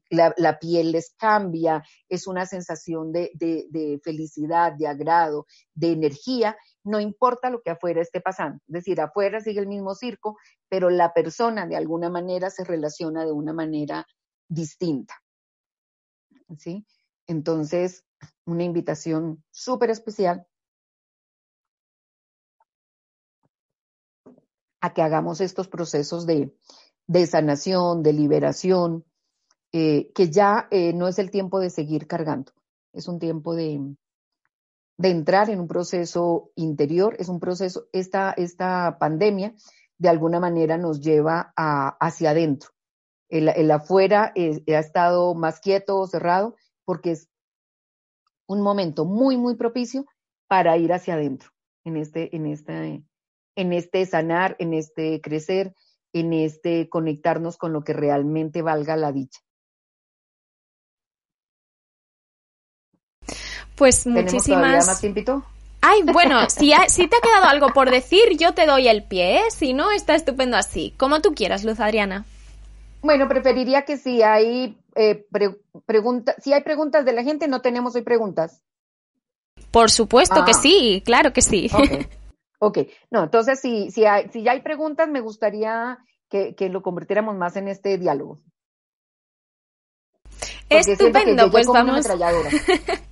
[0.09, 6.57] la, la, piel les cambia, es una sensación de, de, felicidad, de agrado, de energía,
[6.83, 10.89] no importa lo que afuera esté pasando, es decir, afuera sigue el mismo circo, pero
[10.89, 14.07] la persona de alguna manera se relaciona de una manera
[14.49, 15.13] distinta.
[16.57, 16.85] ¿Sí?
[17.27, 18.06] Entonces,
[18.45, 20.47] una invitación súper especial
[24.81, 26.55] a que hagamos estos procesos de,
[27.07, 29.05] de sanación, de liberación,
[29.71, 32.53] eh, que ya eh, no es el tiempo de seguir cargando,
[32.93, 33.95] es un tiempo de,
[34.97, 39.53] de entrar en un proceso interior, es un proceso, esta, esta pandemia
[39.97, 42.69] de alguna manera nos lleva hacia adentro.
[43.29, 47.29] El, el afuera eh, ha estado más quieto cerrado porque es
[48.47, 50.05] un momento muy, muy propicio
[50.47, 51.51] para ir hacia adentro,
[51.83, 53.03] en este, en este,
[53.55, 55.73] en este sanar, en este crecer,
[56.13, 59.41] en este conectarnos con lo que realmente valga la dicha.
[63.75, 64.87] Pues muchísimas.
[64.87, 65.43] más tiempito?
[65.81, 69.39] Ay, bueno, si, si te ha quedado algo por decir, yo te doy el pie,
[69.39, 69.51] ¿eh?
[69.51, 70.93] si no, está estupendo así.
[70.97, 72.25] Como tú quieras, Luz Adriana.
[73.01, 75.27] Bueno, preferiría que si hay eh,
[75.85, 78.61] preguntas, si hay preguntas de la gente, no tenemos hoy preguntas.
[79.71, 80.59] Por supuesto que ah.
[80.61, 81.69] sí, claro que sí.
[81.73, 82.07] Okay.
[82.59, 82.77] ok,
[83.11, 87.35] no, entonces si, si, hay, si ya hay preguntas, me gustaría que, que lo convirtiéramos
[87.35, 88.41] más en este diálogo.
[90.69, 92.05] Estupendo, pues vamos.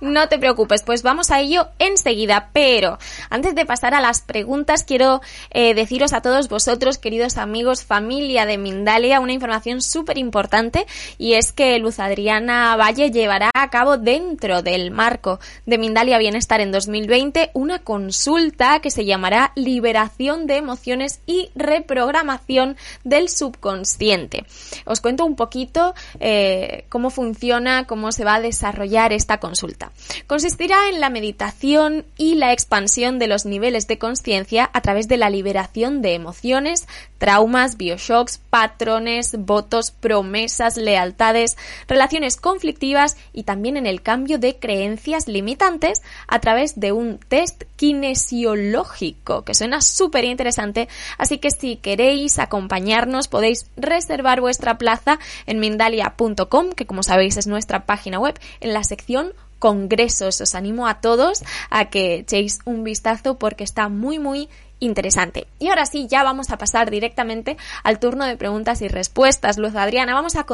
[0.00, 2.50] no te preocupes, pues vamos a ello enseguida.
[2.52, 2.98] Pero
[3.30, 8.46] antes de pasar a las preguntas, quiero eh, deciros a todos vosotros, queridos amigos, familia
[8.46, 10.86] de Mindalia, una información súper importante
[11.18, 16.60] y es que Luz Adriana Valle llevará a cabo dentro del marco de Mindalia Bienestar
[16.60, 24.44] en 2020 una consulta que se llamará Liberación de Emociones y Reprogramación del Subconsciente.
[24.84, 29.87] Os cuento un poquito eh, cómo funciona, cómo se va a desarrollar esta consulta.
[30.26, 35.16] Consistirá en la meditación y la expansión de los niveles de conciencia a través de
[35.16, 36.86] la liberación de emociones,
[37.18, 45.28] traumas, bioshocks, patrones, votos, promesas, lealtades, relaciones conflictivas y también en el cambio de creencias
[45.28, 52.38] limitantes a través de un test kinesiológico, que suena súper interesante, así que si queréis
[52.38, 58.72] acompañarnos podéis reservar vuestra plaza en mindalia.com, que como sabéis es nuestra página web, en
[58.72, 60.40] la sección congresos.
[60.40, 64.48] Os animo a todos a que echéis un vistazo porque está muy muy
[64.80, 65.46] interesante.
[65.58, 69.58] Y ahora sí, ya vamos a pasar directamente al turno de preguntas y respuestas.
[69.58, 70.44] Luz Adriana, vamos a,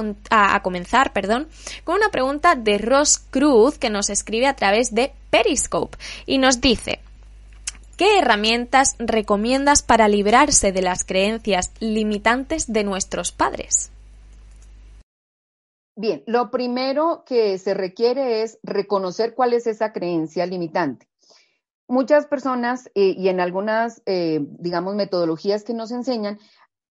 [0.63, 1.49] comenzar, perdón,
[1.85, 6.61] con una pregunta de Ross Cruz que nos escribe a través de Periscope y nos
[6.61, 7.01] dice,
[7.97, 13.91] ¿qué herramientas recomiendas para librarse de las creencias limitantes de nuestros padres?
[15.97, 21.09] Bien, lo primero que se requiere es reconocer cuál es esa creencia limitante
[21.89, 26.39] muchas personas eh, y en algunas, eh, digamos, metodologías que nos enseñan,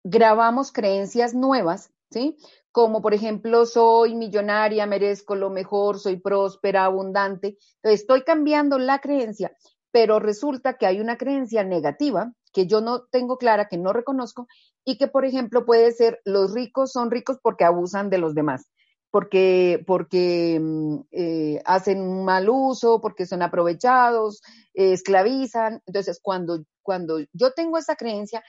[0.03, 2.37] grabamos creencias nuevas, ¿sí?
[2.71, 7.57] Como por ejemplo, soy millonaria, merezco lo mejor, soy próspera, abundante.
[7.83, 9.55] estoy cambiando la creencia,
[9.91, 14.47] pero resulta que hay una creencia negativa que yo no tengo clara, que no reconozco,
[14.83, 18.69] y que, por ejemplo, puede ser los ricos son ricos porque abusan de los demás
[19.11, 24.41] porque, porque mm, eh, hacen un mal uso, porque son aprovechados,
[24.73, 25.83] eh, esclavizan.
[25.85, 28.43] Entonces, cuando, cuando yo tengo esa creencia,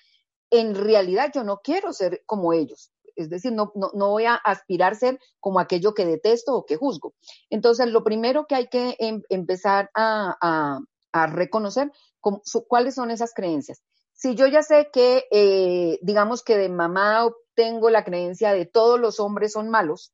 [0.50, 2.92] en realidad yo no quiero ser como ellos.
[3.16, 6.64] Es decir, no, no, no voy a aspirar a ser como aquello que detesto o
[6.64, 7.14] que juzgo.
[7.50, 10.80] Entonces, lo primero que hay que em, empezar a,
[11.12, 11.92] a, reconocer
[12.68, 13.82] cuáles son esas creencias.
[14.14, 18.98] Si yo ya sé que, eh, digamos que de mamá tengo la creencia de todos
[18.98, 20.12] los hombres son malos,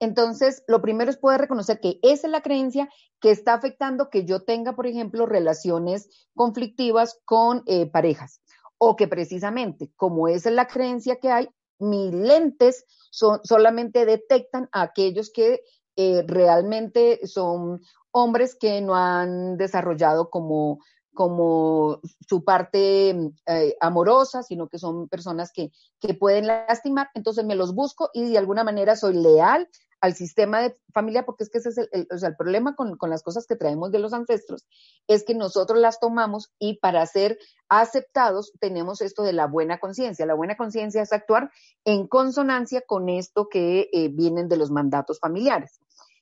[0.00, 2.88] Entonces, lo primero es poder reconocer que esa es la creencia
[3.20, 8.40] que está afectando que yo tenga, por ejemplo, relaciones conflictivas con eh, parejas.
[8.78, 11.48] O que precisamente, como esa es la creencia que hay,
[11.80, 15.62] mis lentes son, solamente detectan a aquellos que
[15.96, 17.80] eh, realmente son
[18.12, 20.78] hombres que no han desarrollado como
[21.18, 27.56] como su parte eh, amorosa, sino que son personas que, que pueden lastimar, entonces me
[27.56, 29.68] los busco y de alguna manera soy leal
[30.00, 32.96] al sistema de familia, porque es que ese es el, o sea, el problema con,
[32.96, 34.64] con, las cosas que traemos de los ancestros,
[35.08, 37.36] es que nosotros las tomamos y para ser
[37.68, 40.24] aceptados tenemos esto de la buena conciencia.
[40.24, 41.50] La buena conciencia es actuar
[41.84, 45.80] en consonancia con esto que eh, vienen de los mandatos familiares.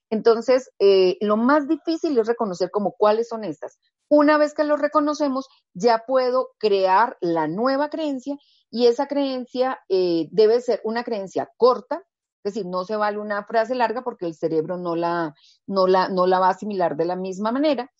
[0.08, 3.78] Entonces, eh, lo más difícil es reconocer como cuáles son estas.
[4.08, 8.36] Una vez que lo reconocemos, ya puedo crear la nueva creencia
[8.70, 12.02] y esa creencia eh, debe ser una creencia corta,
[12.44, 15.34] es decir, no se vale una frase larga porque el cerebro no la,
[15.66, 17.90] no la, no la va a asimilar de la misma manera.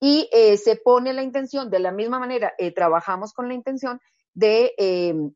[0.00, 4.00] Y eh, se pone la intención de la misma manera, eh, trabajamos con la intención
[4.34, 5.32] de, em,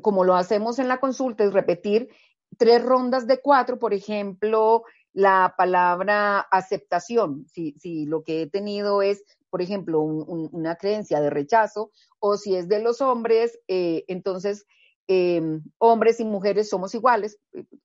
[0.00, 2.08] como lo hacemos en la consulta, es repetir
[2.56, 4.84] tres rondas de cuatro, por ejemplo,
[5.16, 10.76] la palabra aceptación, si, si lo que he tenido es, por ejemplo, un, un, una
[10.76, 14.66] creencia de rechazo, o si es de los hombres, eh, entonces
[15.08, 15.40] eh,
[15.78, 17.38] hombres y mujeres somos iguales.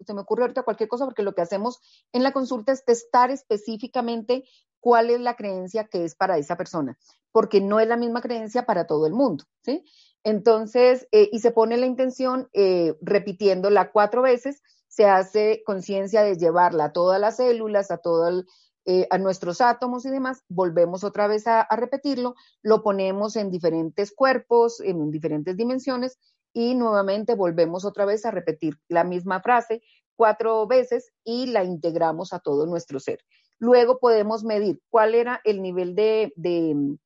[0.05, 1.79] Se me ocurre ahorita cualquier cosa porque lo que hacemos
[2.11, 4.43] en la consulta es testar específicamente
[4.81, 6.97] cuál es la creencia que es para esa persona,
[7.31, 9.85] porque no es la misma creencia para todo el mundo, ¿sí?
[10.25, 14.61] Entonces, eh, y se pone la intención eh, repitiéndola cuatro veces,
[14.91, 18.45] se hace conciencia de llevarla a todas las células, a todo el,
[18.83, 24.81] eh, nuestros átomos y demás, volvemos otra vez a, repetirlo, lo ponemos en diferentes cuerpos,
[24.81, 26.19] en diferentes dimensiones
[26.51, 29.81] y nuevamente volvemos otra vez a repetir la misma frase
[30.17, 33.19] cuatro veces y la integramos a todo nuestro ser.
[33.59, 36.97] Luego podemos medir cuál era el nivel de, de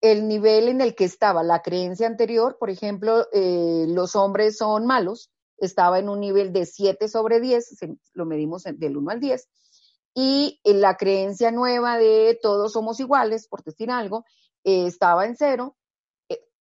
[0.00, 4.86] el nivel en el que estaba la creencia anterior, por ejemplo, eh, los hombres son
[4.86, 7.78] malos, estaba en un nivel de 7 sobre 10,
[8.12, 9.48] lo medimos del 1 al 10,
[10.14, 14.24] y la creencia nueva de todos somos iguales, por decir algo,
[14.62, 15.76] eh, estaba en cero,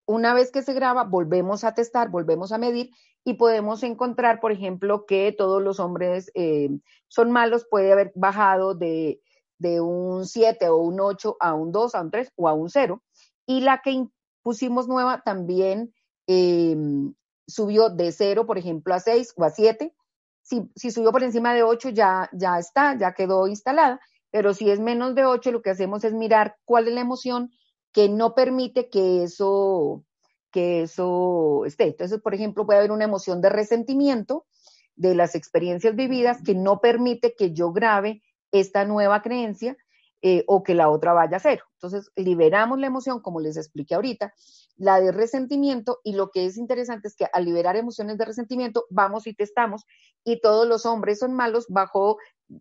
[0.07, 2.91] una vez que se graba, volvemos a testar, volvemos a medir
[3.25, 6.71] y podemos encontrar, por ejemplo, que todos los hombres eh,
[7.09, 9.21] son malos, puede haber bajado de,
[9.59, 12.69] de un 7 o un 8 a un 2, a un 3 o a un
[12.69, 13.03] 0.
[13.47, 14.07] Y la que
[14.43, 15.95] pusimos nueva también
[16.27, 16.77] eh,
[17.47, 19.95] subió de 0, por ejemplo, a 6 o a 7.
[20.43, 24.01] Si, subió por encima de 8 ya, ya está, ya quedó instalada,
[24.31, 27.51] pero si es menos de 8, lo que hacemos es mirar cuál es la emoción
[27.93, 30.05] que no permite que eso,
[30.51, 31.85] que eso esté.
[31.85, 34.47] Entonces, por ejemplo, puede haber una emoción de resentimiento
[34.97, 39.77] de las experiencias vividas que no permite que yo grabe esta nueva creencia
[40.23, 41.65] eh, o que la otra vaya a cero.
[41.75, 44.33] Entonces, liberamos la emoción, como les expliqué ahorita,
[44.77, 48.87] la de resentimiento, y lo que es interesante es que al liberar emociones de resentimiento,
[48.89, 49.85] vamos y testamos,
[50.25, 52.19] y todos los hombres son malos, bajó,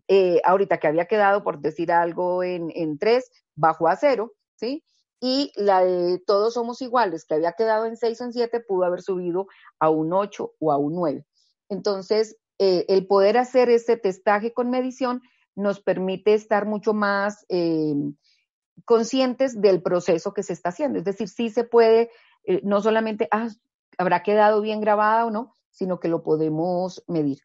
[0.08, 4.84] eh, ahorita que había quedado, por decir algo, en, en tres, bajó a cero, ¿sí?
[5.24, 8.84] y la de todos somos iguales, que había quedado en 6 o en 7, pudo
[8.84, 9.46] haber subido
[9.78, 11.24] a un 8 o a un 9.
[11.68, 15.22] Entonces, eh, el poder hacer este testaje con medición
[15.54, 17.94] nos permite estar mucho más eh,
[18.84, 20.98] conscientes del proceso que se está haciendo.
[20.98, 22.10] Es decir, sí se puede,
[22.44, 23.48] eh, no solamente, ah,
[23.98, 27.38] habrá quedado bien grabada o no, sino que lo podemos medir.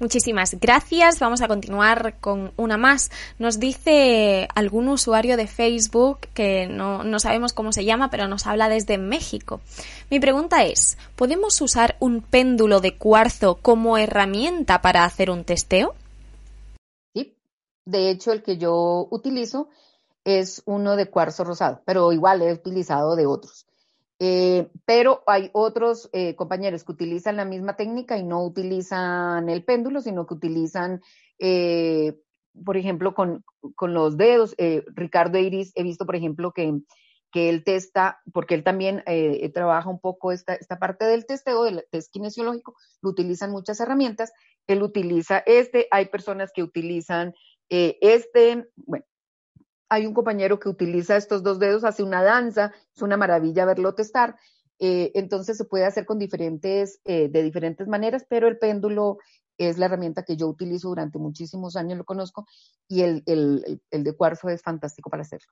[0.00, 1.18] Muchísimas gracias.
[1.18, 3.10] Vamos a continuar con una más.
[3.38, 8.46] Nos dice algún usuario de Facebook que no, no, sabemos cómo se llama, pero nos
[8.46, 9.60] habla desde México.
[10.10, 15.94] Mi pregunta es, ¿podemos usar un péndulo de cuarzo como herramienta para hacer un testeo?
[17.88, 19.70] De hecho, el que yo utilizo
[20.22, 23.66] es uno de cuarzo rosado, pero igual he utilizado de otros.
[24.18, 29.64] Eh, pero hay otros eh, compañeros que utilizan la misma técnica y no utilizan el
[29.64, 31.00] péndulo, sino que utilizan,
[31.38, 32.20] eh,
[32.62, 33.42] por ejemplo, con,
[33.74, 34.54] con los dedos.
[34.94, 36.70] Ricardo Iris, he visto, por ejemplo, que,
[37.32, 39.02] que él testa, porque él también
[39.54, 44.30] trabaja un poco esta, esta parte del testeo, del test kinesiológico, lo utilizan muchas herramientas.
[44.66, 47.32] Él utiliza este, hay personas que utilizan
[47.68, 49.04] este, bueno,
[49.88, 53.94] hay un compañero que utiliza estos dos dedos, hace una danza, es una maravilla verlo
[53.94, 54.36] testar.
[54.78, 59.18] Eh, entonces se puede hacer con diferentes, eh, de diferentes maneras, pero el péndulo
[59.56, 62.46] es la herramienta que yo utilizo durante muchísimos años, lo conozco,
[62.86, 65.48] y el, el, el de cuarzo es fantástico para hacerlo.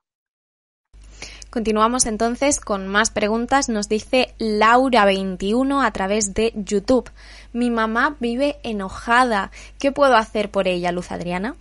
[1.49, 3.69] Continuamos entonces con más preguntas.
[3.69, 7.09] Nos dice Laura21 a través de YouTube.
[7.53, 9.51] Mi mamá vive enojada.
[9.79, 11.55] ¿Qué puedo hacer por ella, Luz Adriana?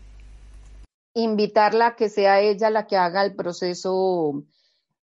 [1.17, 4.45] Invitarla a que sea ella la que haga el proceso.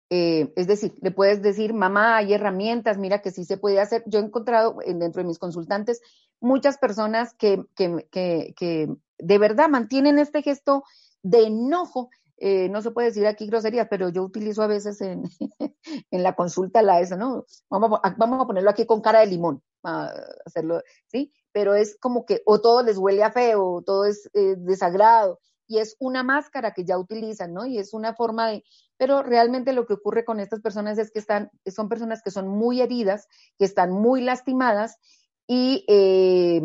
[0.09, 4.05] Eh, es decir, le puedes decir, mamá, hay herramientas, mira que sí se puede hacer.
[4.07, 6.01] Yo he encontrado dentro de mis consultantes
[6.41, 8.89] muchas personas que, que, que, que
[9.19, 10.85] de verdad mantienen este gesto
[11.23, 12.11] de enojo.
[12.37, 15.25] Eh, no se puede decir aquí groserías, pero yo utilizo a veces en,
[16.11, 17.47] en la consulta la esa, ¿no?
[17.69, 20.13] Vamos a, vamos a ponerlo aquí con cara de limón, a
[20.45, 21.33] hacerlo, ¿sí?
[21.57, 25.41] pero es como que o todo les huele a feo, o todo es eh, desagrado,
[25.67, 27.67] y es una máscara que ya utilizan, ¿no?
[27.67, 28.65] Y es una forma de,
[28.97, 32.49] pero realmente lo que ocurre con estas personas es que están, son personas que son
[32.49, 34.99] muy heridas, que están muy lastimadas
[35.47, 36.61] y eh,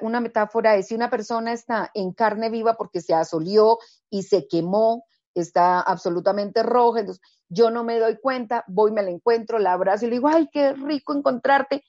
[0.00, 3.78] una metáfora es si una persona está en carne viva porque se asolió
[4.10, 5.04] y se quemó,
[5.34, 10.06] está absolutamente roja, entonces yo no me doy cuenta, voy, me la encuentro, la abrazo
[10.06, 11.84] y le digo, ay, qué rico encontrarte.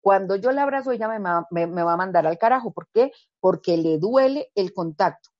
[0.00, 1.18] Cuando yo la abrazo, ella me,
[1.84, 2.72] va a mandar al carajo.
[2.72, 3.12] ¿Por qué?
[3.40, 5.30] Porque le duele el contacto.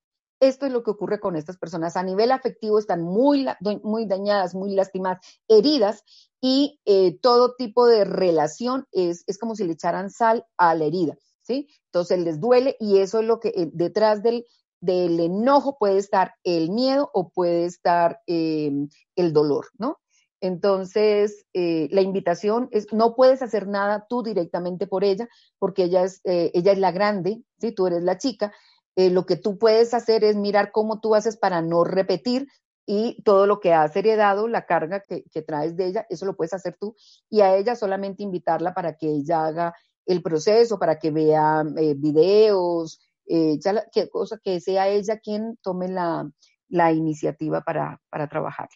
[0.41, 1.97] Esto es lo que ocurre con estas personas.
[1.97, 3.45] A nivel afectivo están muy,
[3.83, 6.03] muy dañadas, muy lastimadas, heridas
[6.41, 10.85] y eh, todo tipo de relación es, es como si le echaran sal a la
[10.85, 11.17] herida.
[11.49, 11.67] ¿sí?
[11.85, 14.45] Entonces les duele y eso es lo que eh, detrás del,
[14.81, 19.99] del enojo puede estar el miedo o puede estar em, el dolor, ¿no?
[20.41, 25.27] Entonces, eh, la invitación es, no puedes hacer nada tú directamente por ella,
[25.57, 27.71] porque ella es, eh, ella es la grande, ¿sí?
[27.71, 28.53] Tú eres la chica.
[28.95, 32.47] lo que tú puedes hacer es mirar cómo tú haces para no repetir
[32.85, 36.35] y todo lo que has heredado, la carga que, que traes de ella, eso lo
[36.35, 36.95] puedes hacer tú
[37.29, 39.75] y a ella solamente invitarla para que ella haga
[40.07, 43.59] el proceso, para que vea eh, videos, eh,
[43.91, 46.27] que cosa que sea ella quien tome la,
[46.67, 48.69] la iniciativa para, para trabajar.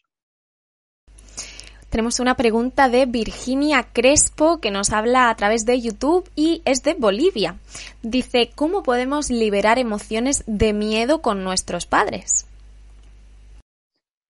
[1.93, 6.81] Tenemos una pregunta de Virginia Crespo que nos habla a través de YouTube y es
[6.81, 7.59] de Bolivia.
[8.01, 12.47] Dice, ¿cómo podemos liberar emociones de miedo con nuestros padres?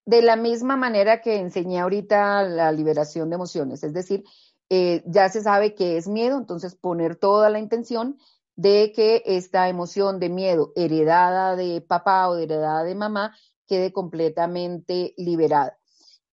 [0.06, 4.26] De la misma manera que enseñé ahorita la liberación de emociones, es decir,
[4.70, 8.18] eh, ya se sabe que es miedo, entonces poner toda la intención
[8.58, 13.38] de que esta emoción de miedo heredada de papá o heredada de mamá
[13.68, 15.78] quede completamente liberada.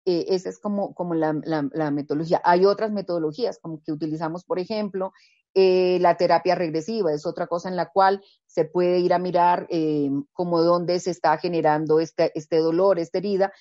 [0.10, 1.34] Eh, esa es como, como la,
[1.91, 2.41] metodología.
[2.43, 5.14] Hay otras metodologías, como que utilizamos, por ejemplo,
[5.53, 9.68] eh, la terapia regresiva, es otra cosa en la cual se puede ir a mirar
[10.34, 13.53] como dónde se está generando este, este dolor, esta herida,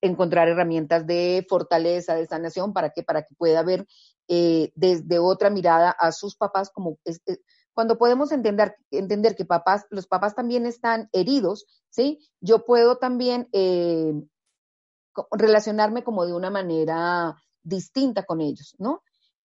[0.00, 3.86] encontrar herramientas de fortaleza, de sanación, para que, para que pueda ver
[4.28, 6.98] eh, desde otra mirada a sus papás, como
[7.74, 12.18] cuando podemos entender, entender que papás, los papás también están heridos, ¿sí?
[12.40, 14.14] Yo puedo también eh,
[15.30, 19.02] relacionarme como de una manera distinta con ellos, ¿no?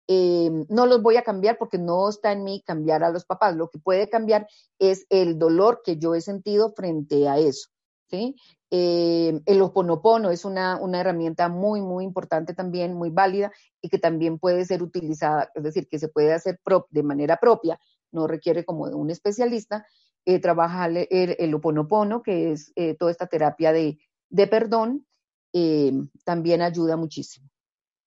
[0.08, 3.56] Eh, no los voy a cambiar porque no está en mí cambiar a los papás.
[3.56, 4.48] Lo que puede cambiar
[4.80, 7.70] es el dolor que yo he sentido frente a eso.
[8.10, 8.38] ¿sí?
[8.72, 13.52] Eh, el oponopono es una, herramienta muy, muy importante también, muy válida
[13.82, 16.60] y que también puede ser utilizada, es decir, que se puede hacer
[16.90, 17.80] de manera propia,
[18.12, 19.86] no requiere como de un especialista,
[20.26, 24.00] eh, trabajar el, el, oponopono, que es toda esta terapia de,
[24.30, 25.06] de perdón,
[25.54, 25.92] eh,
[26.24, 27.50] también ayuda muchísimo.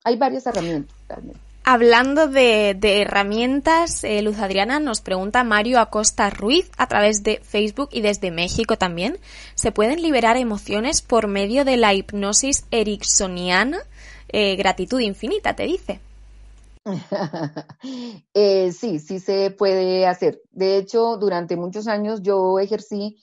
[0.04, 1.50] Hay varias herramientas realmente.
[1.62, 7.90] Hablando de, herramientas, eh, Luz Adriana nos pregunta Mario Acosta Ruiz a través de Facebook
[7.92, 9.18] y desde México también.
[9.54, 13.78] ¿Se pueden liberar emociones por medio de la hipnosis ericksoniana?
[14.30, 16.00] Eh, gratitud infinita, te dice.
[18.34, 20.40] Eh, sí, sí se puede hacer.
[20.50, 23.18] De hecho, durante muchos años yo ejercí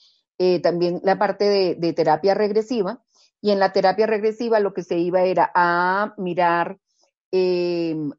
[0.62, 3.04] también la parte de terapia regresiva
[3.42, 6.80] y en la terapia regresiva lo que se iba era a mirar
[7.32, 8.14] el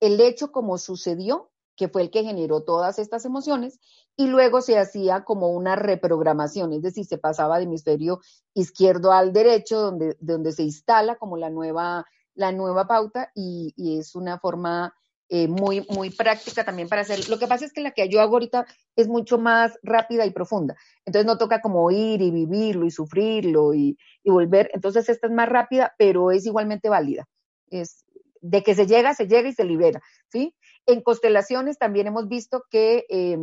[0.00, 3.78] hecho como sucedió, que fue el que generó todas estas emociones,
[4.16, 8.20] y luego se hacía como una reprogramación, es decir, se pasaba de hemisferio
[8.52, 12.04] izquierdo al derecho, donde, donde se instala como la nueva,
[12.34, 14.94] la nueva pauta, y, es una forma
[15.32, 17.28] eh, muy, muy práctica también para hacer.
[17.28, 18.66] Lo que pasa es que la que yo hago ahorita
[18.96, 20.74] es mucho más rápida y profunda.
[21.06, 24.70] Entonces no toca como ir y vivirlo y sufrirlo y, y volver.
[24.74, 27.28] Entonces esta es más rápida, pero es igualmente válida.
[27.70, 28.04] Es,
[28.40, 30.02] de que se llega, se llega y se libera,
[30.32, 30.54] ¿sí?
[30.86, 33.38] En constelaciones también hemos visto que, eh,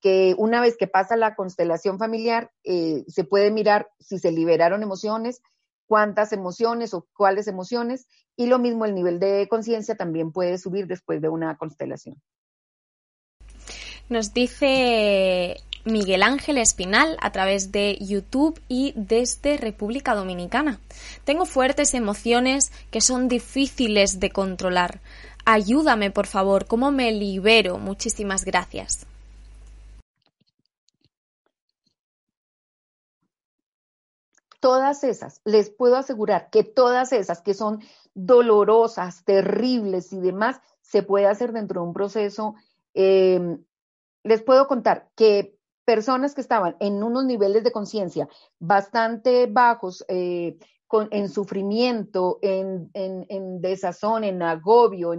[0.00, 4.82] que una vez que pasa la constelación familiar, eh, se puede mirar si se liberaron
[4.82, 5.42] emociones,
[5.86, 8.06] cuántas emociones o cuáles emociones,
[8.36, 12.20] y lo mismo el nivel de conciencia también puede subir después de una constelación.
[14.08, 20.80] Nos dice Miguel Ángel Espinal a través de YouTube y desde República Dominicana.
[21.24, 25.00] Tengo fuertes emociones que son difíciles de controlar.
[25.44, 27.78] Ayúdame, por favor, ¿cómo me libero?
[27.78, 29.06] Muchísimas gracias.
[34.66, 37.78] Todas esas, les puedo asegurar que todas esas que son
[38.14, 42.56] dolorosas, terribles y demás, se puede hacer dentro de un proceso
[42.92, 43.58] eh,
[44.24, 50.58] les puedo contar que personas que estaban en unos niveles de conciencia bastante bajos, eh,
[51.12, 52.90] en sufrimiento, en,
[53.60, 55.12] desazón, en agobio,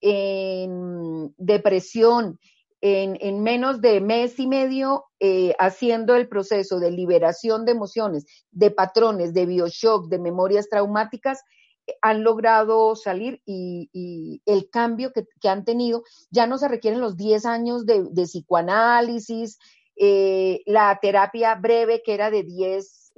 [0.00, 2.40] en depresión,
[2.80, 8.70] en, menos de mes y medio eh, haciendo el proceso de liberación de emociones, de
[8.70, 11.42] patrones, de bioshock, de memorias traumáticas,
[11.86, 17.16] eh, han logrado salir y, el cambio que, han tenido, ya no se requieren los
[17.16, 19.58] 10 años de, psicoanálisis,
[19.96, 23.12] eh, la terapia breve que era de 10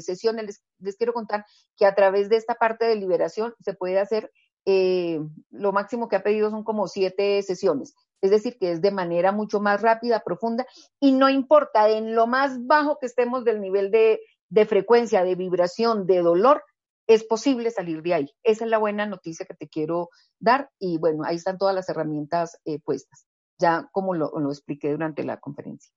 [0.00, 1.44] sesiones, les, les, quiero contar
[1.76, 4.32] que a través de esta parte de liberación se puede hacer,
[4.64, 9.32] lo máximo que ha pedido son como 7 sesiones es decir, que es de manera
[9.32, 10.66] mucho más rápida, profunda,
[11.00, 14.20] y no importa en lo más bajo que estemos del nivel de,
[14.66, 16.62] frecuencia, de vibración, de dolor,
[17.06, 18.34] es posible salir de ahí.
[18.42, 20.10] Esa es la buena noticia que te quiero
[20.40, 23.26] dar y bueno, ahí están todas las herramientas eh, puestas,
[23.58, 25.92] ya como lo expliqué durante la conferencia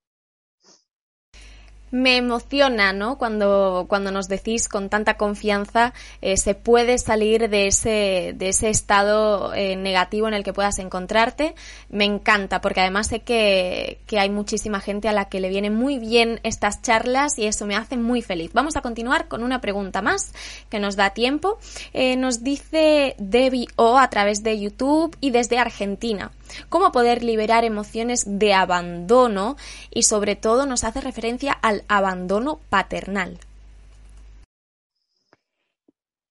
[1.92, 3.18] me emociona, ¿no?
[3.18, 8.70] Cuando, cuando nos decís con tanta confianza eh, se puede salir de ese, de ese
[8.70, 11.56] estado eh, negativo en el que puedas encontrarte.
[11.90, 15.76] Me encanta, porque además sé que, que, hay muchísima gente a la que le vienen
[15.76, 18.52] muy bien estas charlas y eso me hace muy feliz.
[18.54, 20.34] Vamos a continuar con una pregunta más
[20.70, 21.58] que nos da tiempo.
[21.94, 26.32] Eh, nos dice Debbie O a través de YouTube y desde Argentina
[26.70, 29.58] cómo poder liberar emociones de abandono
[29.92, 33.40] y sobre todo nos hace referencia al abandono paternal.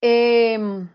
[0.00, 0.88] Em,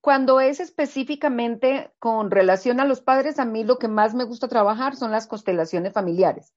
[0.00, 4.48] cuando es específicamente con relación a los padres, a mí lo que más me gusta
[4.48, 6.54] trabajar son las constelaciones familiares,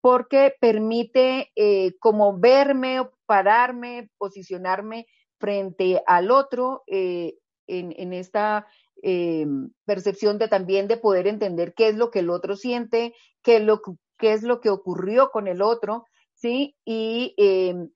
[0.00, 5.06] porque permite eh, como verme, pararme, posicionarme
[5.38, 7.34] frente al otro eh,
[7.66, 8.66] en, en, esta
[9.02, 9.46] eh,
[9.84, 13.62] percepción de también de poder entender qué es lo que el otro siente, qué es
[13.62, 13.82] lo,
[14.20, 16.76] es lo que ocurrió con el otro, ¿sí?
[16.84, 17.88] Y eh,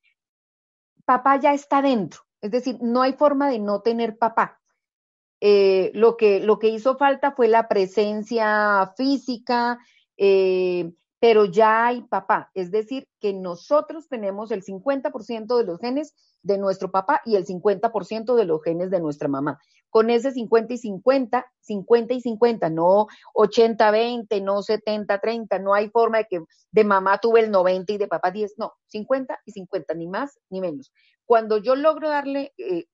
[1.05, 4.61] papá ya está dentro, es decir, no hay forma de no tener papá.
[5.43, 9.79] Eh, lo, que, lo que hizo falta fue la presencia física,
[11.21, 16.57] pero ya hay papá, es decir, que nosotros tenemos el 50% de los genes de
[16.57, 19.61] nuestro papá y el 50% de los genes de nuestra mamá.
[19.91, 25.75] Con ese 50 y 50, 50 y 50, no 80, 20, no 70, 30, no
[25.75, 26.41] hay forma de que
[26.71, 30.39] de mamá tuve el 90 y de papá 10, no, 50 y 50, ni más
[30.49, 30.91] ni menos.
[31.27, 32.87] Cuando yo logro darle, eh,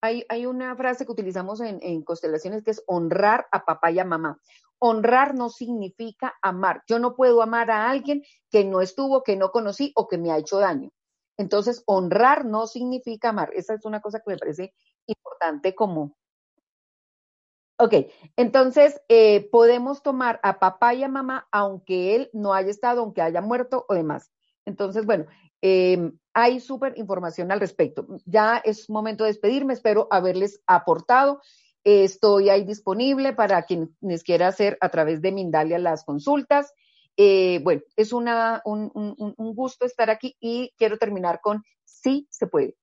[0.00, 3.98] hay, hay, una frase que utilizamos en, en constelaciones que es honrar a papá y
[3.98, 4.38] a mamá.
[4.80, 6.82] Honrar no significa amar.
[6.86, 10.30] Yo no puedo amar a alguien que no estuvo, que no conocí o que me
[10.30, 10.90] ha hecho daño.
[11.38, 13.50] Entonces, honrar no significa amar.
[13.54, 14.74] Esa es una cosa que me parece
[15.06, 16.16] importante como...
[17.80, 17.94] Ok,
[18.36, 23.22] entonces eh, podemos tomar a papá y a mamá aunque él no haya estado, aunque
[23.22, 24.32] haya muerto o demás.
[24.64, 25.26] Entonces, bueno,
[25.60, 28.06] em, hay súper información al respecto.
[28.26, 31.40] Ya es momento de despedirme, espero haberles aportado.
[31.88, 36.72] Estoy ahí disponible para quienes quiera hacer a través de Mindalia las consultas.
[37.16, 42.46] Eh, bueno, es una, un, un gusto estar aquí y quiero terminar con sí se
[42.46, 42.76] puede.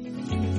[0.04, 0.55] Thank you.